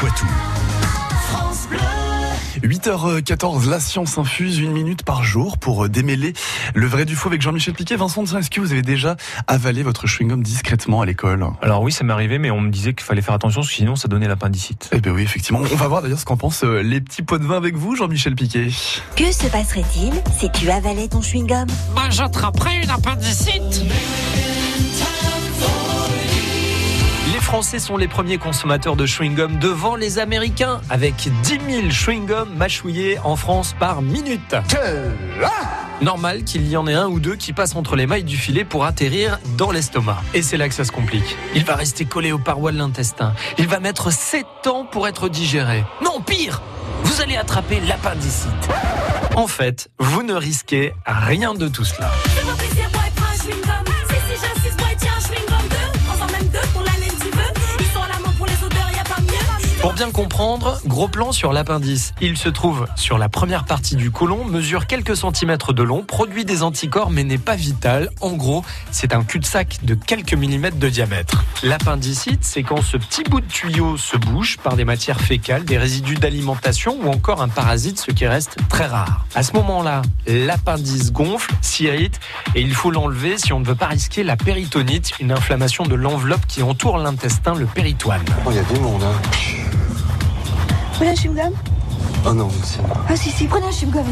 [0.00, 0.26] Poitou.
[2.62, 6.32] 8h14, la science infuse, une minute par jour pour démêler
[6.74, 7.96] le vrai du faux avec Jean-Michel Piquet.
[7.96, 9.16] Vincent, est-ce que vous avez déjà
[9.46, 11.46] avalé votre chewing-gum discrètement à l'école?
[11.60, 14.08] Alors oui, ça m'est arrivé, mais on me disait qu'il fallait faire attention, sinon ça
[14.08, 14.88] donnait l'appendicite.
[14.92, 15.60] Eh bien oui, effectivement.
[15.70, 17.94] On va voir d'ailleurs ce qu'en pensent euh, les petits pots de vin avec vous,
[17.94, 18.68] Jean-Michel Piquet.
[19.16, 21.66] Que se passerait-il si tu avalais ton chewing-gum?
[21.94, 23.84] Bah j'attraperais une appendicite
[27.60, 33.18] Français sont les premiers consommateurs de chewing-gum devant les Américains, avec 10 000 chewing-gums mâchouillés
[33.22, 34.56] en France par minute.
[36.00, 38.64] Normal qu'il y en ait un ou deux qui passent entre les mailles du filet
[38.64, 40.22] pour atterrir dans l'estomac.
[40.32, 41.36] Et c'est là que ça se complique.
[41.54, 43.34] Il va rester collé aux parois de l'intestin.
[43.58, 45.84] Il va mettre 7 ans pour être digéré.
[46.02, 46.62] Non, pire
[47.04, 48.70] Vous allez attraper l'appendicite.
[49.36, 52.10] En fait, vous ne risquez rien de tout cela.
[60.00, 62.14] Bien comprendre, gros plan sur l'appendice.
[62.22, 66.46] Il se trouve sur la première partie du côlon, mesure quelques centimètres de long, produit
[66.46, 68.08] des anticorps mais n'est pas vital.
[68.22, 71.44] En gros, c'est un cul-de-sac de quelques millimètres de diamètre.
[71.62, 75.76] L'appendicite, c'est quand ce petit bout de tuyau se bouche par des matières fécales, des
[75.76, 79.26] résidus d'alimentation ou encore un parasite, ce qui reste très rare.
[79.34, 82.18] À ce moment-là, l'appendice gonfle, s'irrite
[82.54, 85.94] et il faut l'enlever si on ne veut pas risquer la péritonite, une inflammation de
[85.94, 88.24] l'enveloppe qui entoure l'intestin, le péritoine.
[88.46, 89.59] Oh, il y a du monde, hein.
[91.00, 91.54] Prenez un chewing-gum?
[92.26, 92.78] Oh non, merci.
[93.08, 94.04] Ah si, si, prenez un chewing-gum.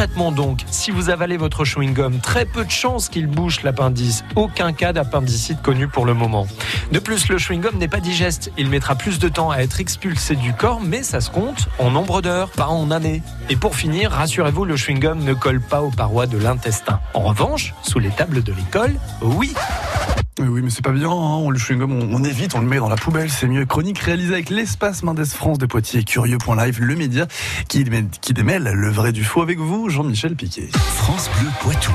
[0.00, 4.24] Concrètement donc, si vous avalez votre chewing-gum, très peu de chances qu'il bouche l'appendice.
[4.34, 6.46] Aucun cas d'appendicite connu pour le moment.
[6.90, 8.50] De plus, le chewing-gum n'est pas digeste.
[8.56, 11.90] Il mettra plus de temps à être expulsé du corps, mais ça se compte en
[11.90, 13.20] nombre d'heures, pas en années.
[13.50, 16.98] Et pour finir, rassurez-vous, le chewing-gum ne colle pas aux parois de l'intestin.
[17.12, 19.52] En revanche, sous les tables de l'école, oui.
[20.40, 21.10] Oui, oui, mais c'est pas bien, hein.
[21.10, 23.66] on, le chewing-gum, on, évite, on le met dans la poubelle, c'est mieux.
[23.66, 27.26] Chronique réalisée avec l'espace Mendes France de Poitiers, curieux.live, le média
[27.68, 27.84] qui,
[28.22, 30.70] qui démêle le vrai du faux avec vous, Jean-Michel Piquet.
[30.72, 31.92] France Bleu Poitou.